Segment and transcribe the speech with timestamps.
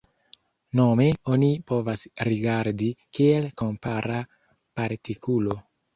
[0.79, 4.19] Nome oni povas rigardi kiel kompara
[4.81, 5.61] partikulo.”